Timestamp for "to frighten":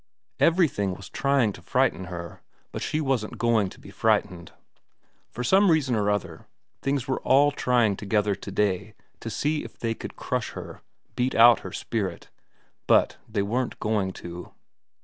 1.53-2.05